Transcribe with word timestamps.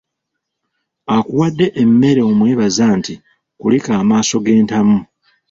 Akuwadde 1.15 1.65
emmere 1.81 2.21
omwebaza 2.29 2.85
nti 2.97 3.13
kulika 3.59 3.91
amaaso 4.01 4.35
g’entamu. 4.45 4.99